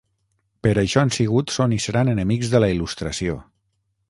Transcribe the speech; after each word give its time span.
Per 0.67 0.71
això 0.83 1.03
han 1.03 1.13
sigut, 1.17 1.53
són 1.57 1.77
i 1.77 1.79
seran 1.85 2.11
enemics 2.15 2.53
de 2.55 2.63
la 2.65 2.71
Il·lustració. 2.79 3.39